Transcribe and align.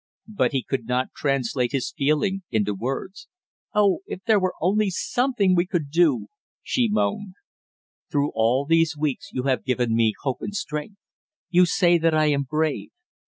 But 0.33 0.51
he 0.51 0.63
could 0.63 0.85
not 0.85 1.11
translate 1.15 1.73
his 1.73 1.93
feeling 1.95 2.41
into 2.49 2.73
words. 2.73 3.27
"Oh, 3.75 3.99
if 4.07 4.23
there 4.25 4.39
were 4.39 4.55
only 4.59 4.89
something 4.89 5.53
we 5.55 5.67
could 5.67 5.91
do!" 5.91 6.25
she 6.63 6.89
moaned. 6.91 7.35
"Through 8.09 8.31
all 8.33 8.65
these 8.65 8.97
weeks 8.97 9.29
you 9.31 9.43
have 9.43 9.63
given 9.63 9.93
me 9.95 10.15
hope 10.23 10.41
and 10.41 10.55
strength! 10.55 10.97
You 11.51 11.67
say 11.67 11.99
that 11.99 12.15
I 12.15 12.31
am 12.31 12.47
brave! 12.49 12.89